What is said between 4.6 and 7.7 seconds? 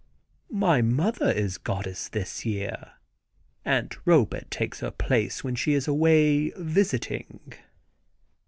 her place when she is away visiting."